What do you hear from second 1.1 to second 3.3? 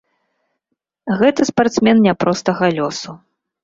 Гэта спартсмен няпростага лёсу.